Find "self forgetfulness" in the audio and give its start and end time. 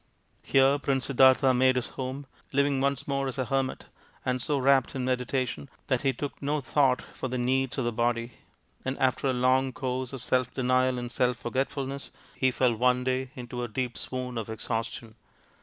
11.11-12.09